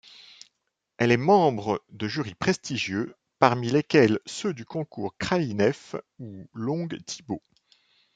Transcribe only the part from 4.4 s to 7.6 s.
des concours Kraïnev ou Long-Thibaud.